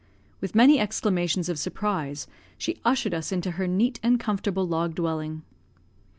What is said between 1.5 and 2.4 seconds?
surprise,